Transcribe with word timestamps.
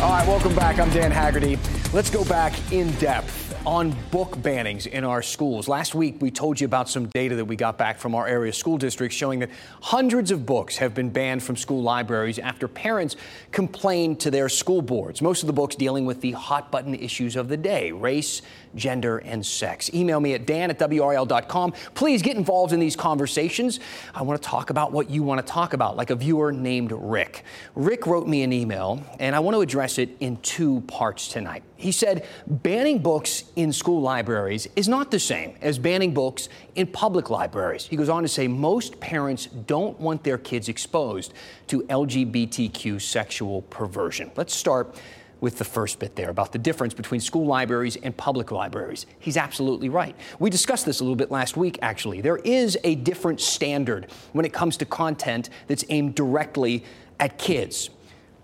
All 0.00 0.08
right, 0.08 0.26
welcome 0.26 0.54
back. 0.54 0.78
I'm 0.78 0.88
Dan 0.88 1.10
Haggerty. 1.10 1.58
Let's 1.92 2.08
go 2.08 2.24
back 2.24 2.54
in 2.72 2.90
depth 2.92 3.49
on 3.66 3.94
book 4.10 4.36
bannings 4.38 4.86
in 4.86 5.04
our 5.04 5.20
schools. 5.20 5.68
Last 5.68 5.94
week, 5.94 6.16
we 6.20 6.30
told 6.30 6.58
you 6.60 6.64
about 6.64 6.88
some 6.88 7.06
data 7.08 7.36
that 7.36 7.44
we 7.44 7.56
got 7.56 7.76
back 7.76 7.98
from 7.98 8.14
our 8.14 8.26
area 8.26 8.52
school 8.52 8.78
districts 8.78 9.16
showing 9.16 9.40
that 9.40 9.50
hundreds 9.82 10.30
of 10.30 10.46
books 10.46 10.78
have 10.78 10.94
been 10.94 11.10
banned 11.10 11.42
from 11.42 11.56
school 11.56 11.82
libraries 11.82 12.38
after 12.38 12.66
parents 12.66 13.16
complained 13.52 14.18
to 14.20 14.30
their 14.30 14.48
school 14.48 14.80
boards. 14.80 15.20
Most 15.20 15.42
of 15.42 15.46
the 15.46 15.52
books 15.52 15.74
dealing 15.74 16.06
with 16.06 16.22
the 16.22 16.32
hot 16.32 16.70
button 16.70 16.94
issues 16.94 17.36
of 17.36 17.48
the 17.48 17.56
day 17.56 17.92
race, 17.92 18.40
gender, 18.74 19.18
and 19.18 19.44
sex. 19.44 19.92
Email 19.92 20.20
me 20.20 20.34
at 20.34 20.46
dan 20.46 20.70
at 20.70 20.78
WRAL.com. 20.78 21.72
Please 21.94 22.22
get 22.22 22.36
involved 22.36 22.72
in 22.72 22.80
these 22.80 22.96
conversations. 22.96 23.80
I 24.14 24.22
want 24.22 24.40
to 24.40 24.48
talk 24.48 24.70
about 24.70 24.92
what 24.92 25.10
you 25.10 25.22
want 25.22 25.44
to 25.44 25.52
talk 25.52 25.74
about, 25.74 25.96
like 25.96 26.10
a 26.10 26.16
viewer 26.16 26.50
named 26.50 26.92
Rick. 26.92 27.44
Rick 27.74 28.06
wrote 28.06 28.26
me 28.26 28.42
an 28.42 28.52
email, 28.52 29.02
and 29.18 29.36
I 29.36 29.40
want 29.40 29.54
to 29.54 29.60
address 29.60 29.98
it 29.98 30.16
in 30.20 30.38
two 30.38 30.80
parts 30.82 31.28
tonight. 31.28 31.62
He 31.76 31.92
said, 31.92 32.26
banning 32.46 32.98
books 32.98 33.44
in 33.56 33.72
school 33.72 34.00
libraries 34.00 34.68
is 34.76 34.88
not 34.88 35.10
the 35.10 35.18
same 35.18 35.54
as 35.60 35.78
banning 35.78 36.14
books 36.14 36.48
in 36.74 36.86
public 36.86 37.30
libraries. 37.30 37.86
He 37.86 37.96
goes 37.96 38.08
on 38.08 38.22
to 38.22 38.28
say, 38.28 38.48
most 38.48 39.00
parents 39.00 39.46
don't 39.46 39.98
want 40.00 40.24
their 40.24 40.38
kids 40.38 40.68
exposed 40.68 41.34
to 41.68 41.82
LGBTQ 41.82 43.00
sexual 43.00 43.62
perversion. 43.62 44.30
Let's 44.36 44.54
start 44.54 44.94
with 45.40 45.58
the 45.58 45.64
first 45.64 45.98
bit 45.98 46.16
there 46.16 46.28
about 46.28 46.52
the 46.52 46.58
difference 46.58 46.94
between 46.94 47.20
school 47.20 47.46
libraries 47.46 47.96
and 47.96 48.16
public 48.16 48.50
libraries. 48.50 49.06
He's 49.18 49.36
absolutely 49.36 49.88
right. 49.88 50.14
We 50.38 50.50
discussed 50.50 50.84
this 50.84 51.00
a 51.00 51.04
little 51.04 51.16
bit 51.16 51.30
last 51.30 51.56
week, 51.56 51.78
actually. 51.82 52.20
There 52.20 52.36
is 52.38 52.76
a 52.84 52.94
different 52.96 53.40
standard 53.40 54.10
when 54.32 54.44
it 54.44 54.52
comes 54.52 54.76
to 54.78 54.84
content 54.84 55.50
that's 55.66 55.84
aimed 55.88 56.14
directly 56.14 56.84
at 57.18 57.38
kids. 57.38 57.90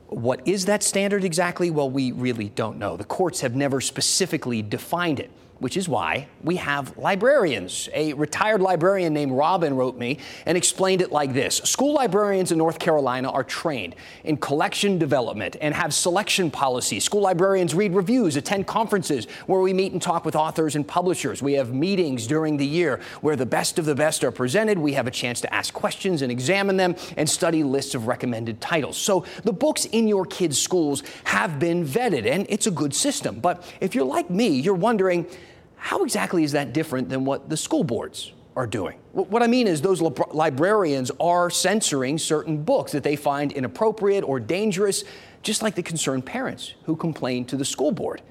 What 0.08 0.46
is 0.46 0.66
that 0.66 0.82
standard 0.82 1.24
exactly? 1.24 1.70
Well, 1.70 1.90
we 1.90 2.12
really 2.12 2.48
don't 2.50 2.78
know. 2.78 2.96
The 2.96 3.04
courts 3.04 3.40
have 3.40 3.56
never 3.56 3.80
specifically 3.80 4.62
defined 4.62 5.20
it 5.20 5.30
which 5.58 5.76
is 5.76 5.88
why 5.88 6.28
we 6.42 6.56
have 6.56 6.96
librarians. 6.98 7.88
A 7.94 8.12
retired 8.12 8.60
librarian 8.60 9.14
named 9.14 9.32
Robin 9.32 9.74
wrote 9.74 9.96
me 9.96 10.18
and 10.44 10.56
explained 10.56 11.00
it 11.00 11.10
like 11.10 11.32
this 11.32 11.56
School 11.56 11.94
librarians 11.94 12.52
in 12.52 12.58
North 12.58 12.78
Carolina 12.78 13.30
are 13.30 13.44
trained 13.44 13.94
in 14.24 14.36
collection 14.36 14.98
development 14.98 15.56
and 15.60 15.74
have 15.74 15.94
selection 15.94 16.50
policies. 16.50 17.04
School 17.04 17.22
librarians 17.22 17.74
read 17.74 17.94
reviews, 17.94 18.36
attend 18.36 18.66
conferences 18.66 19.26
where 19.46 19.60
we 19.60 19.72
meet 19.72 19.92
and 19.92 20.02
talk 20.02 20.24
with 20.24 20.36
authors 20.36 20.76
and 20.76 20.86
publishers. 20.86 21.42
We 21.42 21.54
have 21.54 21.72
meetings 21.72 22.26
during 22.26 22.56
the 22.56 22.66
year 22.66 23.00
where 23.20 23.36
the 23.36 23.46
best 23.46 23.78
of 23.78 23.84
the 23.84 23.94
best 23.94 24.24
are 24.24 24.30
presented. 24.30 24.78
We 24.78 24.92
have 24.92 25.06
a 25.06 25.10
chance 25.10 25.40
to 25.40 25.54
ask 25.54 25.72
questions 25.72 26.22
and 26.22 26.30
examine 26.30 26.76
them 26.76 26.96
and 27.16 27.28
study 27.28 27.62
lists 27.64 27.94
of 27.94 28.06
recommended 28.06 28.60
titles. 28.60 28.96
So 28.96 29.24
the 29.44 29.52
books 29.52 29.86
in 29.86 30.08
your 30.08 30.26
kids' 30.26 30.60
schools 30.60 31.02
have 31.24 31.58
been 31.58 31.84
vetted, 31.84 32.26
and 32.26 32.46
it's 32.48 32.66
a 32.66 32.70
good 32.70 32.94
system. 32.94 33.40
But 33.40 33.62
if 33.80 33.94
you're 33.94 34.04
like 34.04 34.30
me, 34.30 34.48
you're 34.48 34.74
wondering, 34.74 35.26
how 35.76 36.02
exactly 36.02 36.44
is 36.44 36.52
that 36.52 36.72
different 36.72 37.08
than 37.08 37.24
what 37.24 37.48
the 37.48 37.56
school 37.56 37.84
boards 37.84 38.32
are 38.56 38.66
doing? 38.66 38.98
What 39.12 39.42
I 39.42 39.46
mean 39.46 39.66
is, 39.66 39.80
those 39.80 40.00
librarians 40.00 41.10
are 41.20 41.50
censoring 41.50 42.18
certain 42.18 42.62
books 42.62 42.92
that 42.92 43.02
they 43.02 43.16
find 43.16 43.52
inappropriate 43.52 44.24
or 44.24 44.40
dangerous, 44.40 45.04
just 45.42 45.62
like 45.62 45.74
the 45.74 45.82
concerned 45.82 46.26
parents 46.26 46.74
who 46.84 46.96
complain 46.96 47.44
to 47.46 47.56
the 47.56 47.64
school 47.64 47.92
board. 47.92 48.22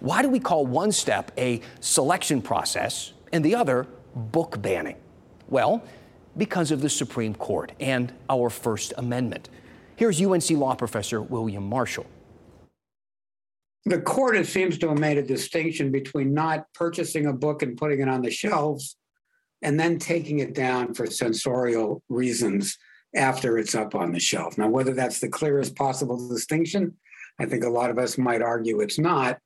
Why 0.00 0.22
do 0.22 0.28
we 0.28 0.40
call 0.40 0.66
one 0.66 0.92
step 0.92 1.30
a 1.38 1.60
selection 1.80 2.42
process 2.42 3.12
and 3.32 3.44
the 3.44 3.54
other 3.54 3.86
book 4.14 4.60
banning? 4.60 4.96
Well, 5.48 5.82
because 6.36 6.70
of 6.70 6.80
the 6.80 6.90
Supreme 6.90 7.34
Court 7.34 7.72
and 7.80 8.12
our 8.28 8.50
First 8.50 8.92
Amendment. 8.96 9.48
Here's 9.96 10.20
UNC 10.20 10.50
law 10.50 10.74
professor 10.74 11.20
William 11.20 11.68
Marshall 11.68 12.06
the 13.88 14.00
court 14.00 14.36
it 14.36 14.46
seems 14.46 14.78
to 14.78 14.88
have 14.88 14.98
made 14.98 15.18
a 15.18 15.22
distinction 15.22 15.90
between 15.90 16.34
not 16.34 16.66
purchasing 16.74 17.26
a 17.26 17.32
book 17.32 17.62
and 17.62 17.76
putting 17.76 18.00
it 18.00 18.08
on 18.08 18.22
the 18.22 18.30
shelves 18.30 18.96
and 19.62 19.78
then 19.78 19.98
taking 19.98 20.38
it 20.38 20.54
down 20.54 20.94
for 20.94 21.06
censorial 21.06 22.02
reasons 22.08 22.78
after 23.14 23.58
it's 23.58 23.74
up 23.74 23.94
on 23.94 24.12
the 24.12 24.20
shelf. 24.20 24.58
Now, 24.58 24.68
whether 24.68 24.92
that's 24.92 25.20
the 25.20 25.28
clearest 25.28 25.74
possible 25.74 26.28
distinction, 26.28 26.96
I 27.38 27.46
think 27.46 27.64
a 27.64 27.70
lot 27.70 27.90
of 27.90 27.98
us 27.98 28.18
might 28.18 28.42
argue 28.42 28.80
it's 28.80 28.98
not. 28.98 29.38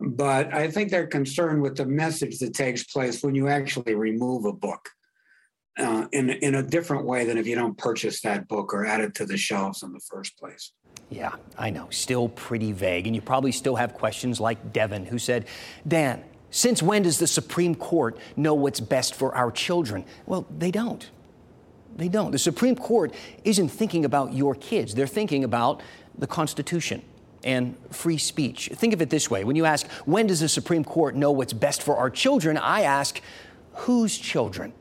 But 0.00 0.54
I 0.54 0.70
think 0.70 0.90
they're 0.90 1.08
concerned 1.08 1.62
with 1.62 1.76
the 1.76 1.86
message 1.86 2.38
that 2.38 2.54
takes 2.54 2.84
place 2.84 3.22
when 3.22 3.34
you 3.34 3.48
actually 3.48 3.94
remove 3.94 4.44
a 4.44 4.52
book 4.52 4.90
uh, 5.78 6.06
in, 6.12 6.30
in 6.30 6.56
a 6.56 6.62
different 6.62 7.04
way 7.04 7.24
than 7.24 7.38
if 7.38 7.46
you 7.46 7.54
don't 7.54 7.76
purchase 7.78 8.20
that 8.22 8.48
book 8.48 8.74
or 8.74 8.84
add 8.84 9.00
it 9.00 9.14
to 9.16 9.26
the 9.26 9.36
shelves 9.36 9.82
in 9.82 9.92
the 9.92 10.00
first 10.00 10.38
place. 10.38 10.72
Yeah, 11.10 11.34
I 11.56 11.70
know. 11.70 11.88
Still 11.90 12.28
pretty 12.28 12.72
vague. 12.72 13.06
And 13.06 13.16
you 13.16 13.22
probably 13.22 13.52
still 13.52 13.76
have 13.76 13.94
questions 13.94 14.40
like 14.40 14.72
Devin, 14.72 15.06
who 15.06 15.18
said, 15.18 15.46
Dan, 15.86 16.22
since 16.50 16.82
when 16.82 17.02
does 17.02 17.18
the 17.18 17.26
Supreme 17.26 17.74
Court 17.74 18.18
know 18.36 18.54
what's 18.54 18.80
best 18.80 19.14
for 19.14 19.34
our 19.34 19.50
children? 19.50 20.04
Well, 20.26 20.46
they 20.50 20.70
don't. 20.70 21.08
They 21.96 22.08
don't. 22.08 22.30
The 22.30 22.38
Supreme 22.38 22.76
Court 22.76 23.12
isn't 23.44 23.68
thinking 23.68 24.04
about 24.04 24.32
your 24.32 24.54
kids, 24.54 24.94
they're 24.94 25.06
thinking 25.06 25.44
about 25.44 25.82
the 26.16 26.26
Constitution 26.26 27.02
and 27.44 27.76
free 27.90 28.18
speech. 28.18 28.68
Think 28.74 28.92
of 28.92 29.00
it 29.00 29.10
this 29.10 29.30
way 29.30 29.44
when 29.44 29.56
you 29.56 29.64
ask, 29.64 29.86
when 30.04 30.26
does 30.26 30.40
the 30.40 30.48
Supreme 30.48 30.84
Court 30.84 31.14
know 31.14 31.30
what's 31.30 31.52
best 31.52 31.82
for 31.82 31.96
our 31.96 32.10
children? 32.10 32.56
I 32.56 32.82
ask, 32.82 33.20
whose 33.72 34.18
children? 34.18 34.72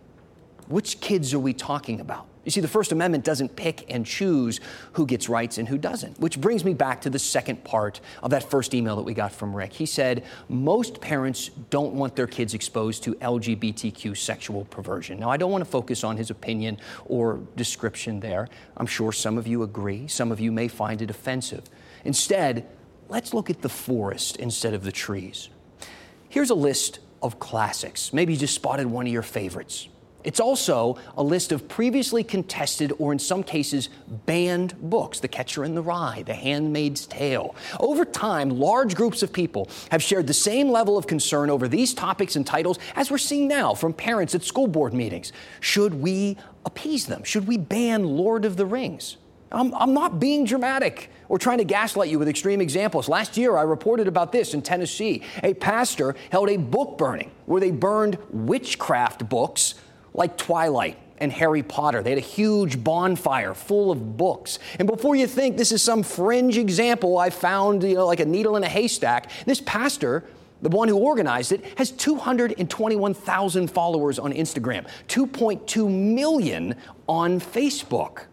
Which 0.67 0.99
kids 0.99 1.33
are 1.33 1.39
we 1.39 1.53
talking 1.53 1.99
about? 1.99 2.27
You 2.47 2.51
see, 2.51 2.61
the 2.61 2.67
First 2.69 2.93
Amendment 2.93 3.25
doesn't 3.25 3.57
pick 3.57 3.93
and 3.93 4.05
choose 4.05 4.61
who 4.93 5.05
gets 5.05 5.27
rights 5.27 5.57
and 5.57 5.67
who 5.67 5.77
doesn't, 5.77 6.17
which 6.17 6.39
brings 6.39 6.63
me 6.63 6.73
back 6.73 7.01
to 7.01 7.09
the 7.09 7.19
second 7.19 7.65
part 7.65 7.99
of 8.23 8.31
that 8.31 8.49
first 8.49 8.73
email 8.73 8.95
that 8.95 9.01
we 9.01 9.13
got 9.13 9.33
from 9.33 9.53
Rick. 9.53 9.73
He 9.73 9.85
said, 9.85 10.23
Most 10.47 11.01
parents 11.01 11.49
don't 11.69 11.93
want 11.93 12.15
their 12.15 12.25
kids 12.25 12.53
exposed 12.53 13.03
to 13.03 13.15
LGBTQ 13.15 14.15
sexual 14.15 14.63
perversion. 14.63 15.19
Now, 15.19 15.29
I 15.29 15.35
don't 15.35 15.51
want 15.51 15.61
to 15.65 15.69
focus 15.69 16.05
on 16.05 16.15
his 16.15 16.29
opinion 16.29 16.79
or 17.07 17.41
description 17.57 18.21
there. 18.21 18.47
I'm 18.77 18.87
sure 18.87 19.11
some 19.11 19.37
of 19.37 19.45
you 19.45 19.63
agree, 19.63 20.07
some 20.07 20.31
of 20.31 20.39
you 20.39 20.53
may 20.53 20.69
find 20.69 21.01
it 21.01 21.09
offensive. 21.09 21.65
Instead, 22.05 22.65
let's 23.09 23.33
look 23.33 23.49
at 23.49 23.61
the 23.61 23.67
forest 23.67 24.37
instead 24.37 24.73
of 24.73 24.85
the 24.85 24.93
trees. 24.93 25.49
Here's 26.29 26.49
a 26.49 26.55
list 26.55 26.99
of 27.21 27.39
classics. 27.39 28.13
Maybe 28.13 28.31
you 28.31 28.39
just 28.39 28.55
spotted 28.55 28.87
one 28.87 29.05
of 29.05 29.11
your 29.11 29.21
favorites. 29.21 29.89
It's 30.23 30.39
also 30.39 30.97
a 31.15 31.23
list 31.23 31.51
of 31.51 31.67
previously 31.69 32.23
contested 32.23 32.91
or, 32.99 33.11
in 33.11 33.19
some 33.19 33.43
cases, 33.43 33.89
banned 34.25 34.75
books 34.89 35.19
The 35.19 35.27
Catcher 35.27 35.63
in 35.63 35.75
the 35.75 35.81
Rye, 35.81 36.23
The 36.25 36.33
Handmaid's 36.33 37.05
Tale. 37.05 37.55
Over 37.79 38.03
time, 38.03 38.49
large 38.49 38.95
groups 38.95 39.23
of 39.23 39.31
people 39.31 39.69
have 39.91 40.03
shared 40.03 40.27
the 40.27 40.33
same 40.33 40.69
level 40.69 40.97
of 40.97 41.07
concern 41.07 41.49
over 41.49 41.67
these 41.67 41.93
topics 41.93 42.35
and 42.35 42.45
titles 42.45 42.79
as 42.95 43.09
we're 43.09 43.17
seeing 43.17 43.47
now 43.47 43.73
from 43.73 43.93
parents 43.93 44.35
at 44.35 44.43
school 44.43 44.67
board 44.67 44.93
meetings. 44.93 45.31
Should 45.59 45.93
we 45.93 46.37
appease 46.65 47.05
them? 47.05 47.23
Should 47.23 47.47
we 47.47 47.57
ban 47.57 48.03
Lord 48.03 48.43
of 48.43 48.57
the 48.57 48.65
Rings? 48.65 49.17
I'm, 49.51 49.73
I'm, 49.75 49.93
not 49.93 50.19
being 50.19 50.43
dramatic 50.43 51.09
or 51.29 51.39
trying 51.39 51.59
to 51.59 51.63
gaslight 51.63 52.09
you 52.09 52.19
with 52.19 52.27
extreme 52.27 52.59
examples. 52.59 53.07
Last 53.07 53.37
year, 53.37 53.55
I 53.55 53.61
reported 53.61 54.07
about 54.07 54.33
this 54.33 54.53
in 54.53 54.61
Tennessee. 54.61 55.23
A 55.41 55.53
pastor 55.53 56.15
held 56.31 56.49
a 56.49 56.57
book 56.57 56.97
burning 56.97 57.31
where 57.45 57.61
they 57.61 57.71
burned 57.71 58.17
witchcraft 58.29 59.29
books 59.29 59.75
like 60.17 60.35
Twilight 60.35 60.97
and 61.19 61.31
Harry 61.31 61.63
Potter. 61.63 62.03
They 62.03 62.11
had 62.11 62.19
a 62.19 62.21
huge 62.21 62.83
bonfire 62.83 63.53
full 63.53 63.91
of 63.91 64.17
books. 64.17 64.59
And 64.77 64.87
before 64.87 65.15
you 65.15 65.27
think 65.27 65.57
this 65.57 65.71
is 65.71 65.81
some 65.81 66.03
fringe 66.03 66.57
example 66.57 67.17
I 67.17 67.29
found, 67.29 67.83
you 67.83 67.95
know, 67.95 68.05
like 68.05 68.19
a 68.19 68.25
needle 68.25 68.57
in 68.57 68.63
a 68.63 68.69
haystack, 68.69 69.31
this 69.45 69.61
pastor, 69.61 70.23
the 70.61 70.69
one 70.69 70.87
who 70.87 70.97
organized 70.97 71.51
it, 71.51 71.63
has 71.77 71.91
221,000 71.91 73.67
followers 73.71 74.19
on 74.19 74.33
Instagram, 74.33 74.87
2.2 75.07 75.89
million 75.89 76.75
on 77.07 77.39
Facebook. 77.39 78.23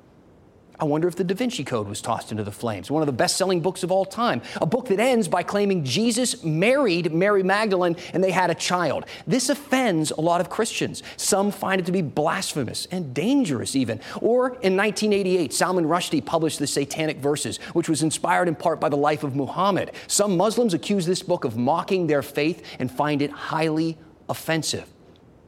I 0.80 0.84
wonder 0.84 1.06
if 1.06 1.14
the 1.14 1.24
Da 1.24 1.34
Vinci 1.34 1.62
Code 1.62 1.86
was 1.86 2.00
tossed 2.00 2.32
into 2.32 2.42
the 2.42 2.50
flames, 2.50 2.90
one 2.90 3.02
of 3.02 3.06
the 3.06 3.12
best 3.12 3.36
selling 3.36 3.60
books 3.60 3.82
of 3.82 3.92
all 3.92 4.04
time. 4.04 4.42
A 4.60 4.66
book 4.66 4.88
that 4.88 4.98
ends 4.98 5.28
by 5.28 5.42
claiming 5.42 5.84
Jesus 5.84 6.42
married 6.42 7.12
Mary 7.12 7.42
Magdalene 7.42 7.96
and 8.12 8.22
they 8.22 8.32
had 8.32 8.50
a 8.50 8.54
child. 8.54 9.04
This 9.26 9.48
offends 9.48 10.10
a 10.10 10.20
lot 10.20 10.40
of 10.40 10.50
Christians. 10.50 11.02
Some 11.16 11.50
find 11.50 11.80
it 11.80 11.86
to 11.86 11.92
be 11.92 12.02
blasphemous 12.02 12.86
and 12.90 13.14
dangerous, 13.14 13.76
even. 13.76 14.00
Or 14.20 14.48
in 14.48 14.76
1988, 14.76 15.52
Salman 15.52 15.84
Rushdie 15.84 16.24
published 16.24 16.58
the 16.58 16.66
Satanic 16.66 17.18
Verses, 17.18 17.58
which 17.72 17.88
was 17.88 18.02
inspired 18.02 18.48
in 18.48 18.54
part 18.56 18.80
by 18.80 18.88
the 18.88 18.96
life 18.96 19.22
of 19.22 19.36
Muhammad. 19.36 19.92
Some 20.08 20.36
Muslims 20.36 20.74
accuse 20.74 21.06
this 21.06 21.22
book 21.22 21.44
of 21.44 21.56
mocking 21.56 22.06
their 22.06 22.22
faith 22.22 22.64
and 22.78 22.90
find 22.90 23.22
it 23.22 23.30
highly 23.30 23.96
offensive. 24.28 24.93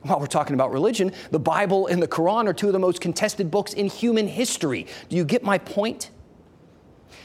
While 0.07 0.21
we're 0.21 0.27
talking 0.27 0.55
about 0.55 0.71
religion, 0.71 1.13
the 1.31 1.39
Bible 1.39 1.89
and 1.89 2.03
the 2.03 2.09
Quran 2.09 2.47
are 2.47 2.53
two 2.53 2.69
of 2.69 2.73
the 2.73 2.79
most 2.79 3.01
contested 3.01 3.51
books 3.51 3.73
in 3.73 3.87
human 3.87 4.29
history. 4.29 4.87
Do 5.09 5.17
you 5.17 5.25
get 5.25 5.43
my 5.43 5.59
point? 5.59 6.11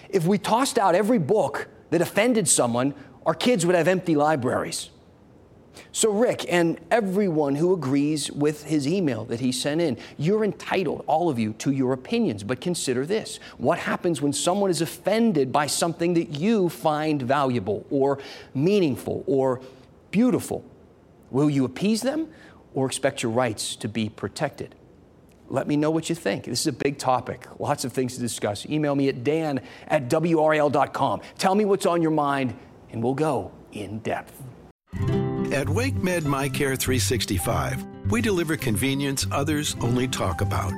If 0.09 0.25
we 0.25 0.37
tossed 0.37 0.77
out 0.77 0.95
every 0.95 1.19
book 1.19 1.67
that 1.91 2.01
offended 2.01 2.47
someone, 2.47 2.93
our 3.25 3.35
kids 3.35 3.65
would 3.65 3.75
have 3.75 3.87
empty 3.87 4.15
libraries. 4.15 4.89
So, 5.93 6.11
Rick 6.11 6.45
and 6.49 6.79
everyone 6.89 7.55
who 7.55 7.73
agrees 7.73 8.31
with 8.31 8.65
his 8.65 8.87
email 8.87 9.25
that 9.25 9.39
he 9.39 9.51
sent 9.51 9.79
in, 9.79 9.97
you're 10.17 10.43
entitled, 10.43 11.03
all 11.07 11.29
of 11.29 11.39
you, 11.39 11.53
to 11.53 11.71
your 11.71 11.93
opinions. 11.93 12.43
But 12.43 12.61
consider 12.61 13.05
this 13.05 13.39
what 13.57 13.79
happens 13.79 14.21
when 14.21 14.33
someone 14.33 14.69
is 14.69 14.81
offended 14.81 15.51
by 15.51 15.67
something 15.67 16.13
that 16.15 16.29
you 16.29 16.69
find 16.69 17.21
valuable 17.21 17.85
or 17.89 18.19
meaningful 18.53 19.23
or 19.27 19.61
beautiful? 20.11 20.65
Will 21.29 21.49
you 21.49 21.63
appease 21.63 22.01
them 22.01 22.27
or 22.73 22.85
expect 22.85 23.23
your 23.23 23.31
rights 23.31 23.75
to 23.77 23.87
be 23.87 24.09
protected? 24.09 24.75
Let 25.47 25.67
me 25.67 25.75
know 25.75 25.91
what 25.91 26.07
you 26.07 26.15
think. 26.15 26.45
This 26.45 26.61
is 26.61 26.67
a 26.67 26.73
big 26.73 26.97
topic, 26.97 27.45
lots 27.59 27.83
of 27.83 27.91
things 27.91 28.15
to 28.15 28.21
discuss. 28.21 28.65
Email 28.65 28.95
me 28.95 29.09
at 29.09 29.23
dan 29.23 29.59
at 29.87 30.07
WRAL.com. 30.09 31.21
Tell 31.37 31.55
me 31.55 31.65
what's 31.65 31.85
on 31.85 32.01
your 32.01 32.11
mind, 32.11 32.57
and 32.91 33.03
we'll 33.03 33.13
go 33.13 33.51
in 33.73 33.99
depth. 33.99 34.41
At 35.51 35.67
WakeMed 35.67 36.21
MyCare 36.21 36.79
365, 36.79 37.85
we 38.09 38.21
deliver 38.21 38.55
convenience 38.55 39.27
others 39.31 39.75
only 39.81 40.07
talk 40.07 40.39
about 40.39 40.71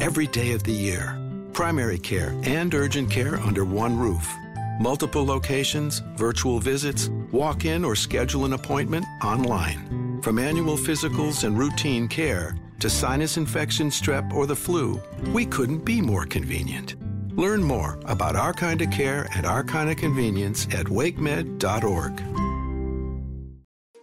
every 0.00 0.28
day 0.28 0.52
of 0.52 0.62
the 0.62 0.72
year. 0.72 1.20
Primary 1.52 1.98
care 1.98 2.38
and 2.44 2.72
urgent 2.72 3.10
care 3.10 3.40
under 3.40 3.64
one 3.64 3.98
roof. 3.98 4.32
Multiple 4.80 5.26
locations, 5.26 5.98
virtual 6.14 6.60
visits, 6.60 7.10
walk 7.32 7.64
in 7.64 7.84
or 7.84 7.96
schedule 7.96 8.44
an 8.44 8.52
appointment 8.52 9.04
online. 9.22 9.99
From 10.22 10.38
annual 10.38 10.76
physicals 10.76 11.44
and 11.44 11.58
routine 11.58 12.06
care 12.06 12.54
to 12.80 12.90
sinus 12.90 13.38
infection, 13.38 13.88
strep, 13.88 14.32
or 14.32 14.46
the 14.46 14.56
flu, 14.56 15.00
we 15.32 15.46
couldn't 15.46 15.84
be 15.84 16.02
more 16.02 16.26
convenient. 16.26 16.96
Learn 17.36 17.62
more 17.62 17.98
about 18.04 18.36
our 18.36 18.52
kind 18.52 18.82
of 18.82 18.90
care 18.90 19.28
and 19.34 19.46
our 19.46 19.64
kind 19.64 19.88
of 19.88 19.96
convenience 19.96 20.66
at 20.66 20.86
wakemed.org. 20.86 22.22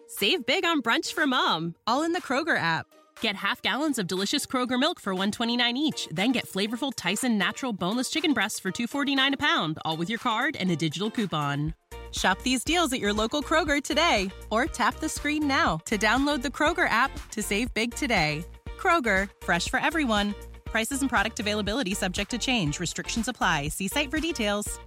Save 0.08 0.46
big 0.48 0.66
on 0.66 0.82
brunch 0.82 1.14
for 1.14 1.28
mom, 1.28 1.76
all 1.86 2.02
in 2.02 2.14
the 2.14 2.22
Kroger 2.22 2.58
app. 2.58 2.88
Get 3.22 3.36
half 3.36 3.62
gallons 3.62 4.00
of 4.00 4.08
delicious 4.08 4.48
Kroger 4.48 4.80
milk 4.80 5.00
for 5.00 5.14
129 5.14 5.78
each, 5.78 6.08
then 6.12 6.32
get 6.32 6.48
flavorful 6.48 6.92
Tyson 6.96 7.38
natural 7.38 7.74
boneless 7.74 8.10
chicken 8.10 8.34
breasts 8.34 8.60
for 8.60 8.72
249 8.72 9.36
a 9.36 9.38
pound, 9.38 9.78
all 9.86 9.98
with 9.98 10.10
your 10.10 10.20
card 10.20 10.56
and 10.56 10.72
a 10.72 10.76
digital 10.76 11.12
coupon. 11.12 11.76
Shop 12.18 12.42
these 12.42 12.64
deals 12.64 12.92
at 12.94 13.00
your 13.00 13.14
local 13.14 13.44
Kroger 13.44 13.82
today 13.82 14.32
or 14.50 14.66
tap 14.66 15.00
the 15.00 15.08
screen 15.08 15.48
now 15.48 15.78
to 15.86 15.98
download 15.98 16.42
the 16.42 16.50
Kroger 16.50 16.90
app 16.90 17.12
to 17.32 17.44
save 17.44 17.72
big 17.74 17.94
today. 17.94 18.44
Kroger, 18.78 19.30
fresh 19.44 19.70
for 19.70 19.80
everyone. 19.80 20.34
Prices 20.66 21.02
and 21.02 21.10
product 21.10 21.40
availability 21.40 21.94
subject 21.94 22.32
to 22.32 22.38
change. 22.38 22.80
Restrictions 22.80 23.28
apply. 23.28 23.68
See 23.68 23.88
site 23.88 24.10
for 24.10 24.20
details. 24.20 24.80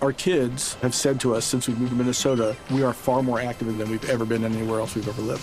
Our 0.00 0.12
kids 0.12 0.74
have 0.76 0.94
said 0.94 1.20
to 1.20 1.34
us 1.34 1.44
since 1.44 1.68
we 1.68 1.74
moved 1.74 1.90
to 1.90 1.96
Minnesota, 1.96 2.56
we 2.70 2.82
are 2.82 2.92
far 2.92 3.22
more 3.22 3.40
active 3.40 3.76
than 3.78 3.90
we've 3.90 4.08
ever 4.10 4.24
been 4.24 4.44
anywhere 4.44 4.80
else 4.80 4.94
we've 4.94 5.08
ever 5.08 5.22
lived. 5.22 5.42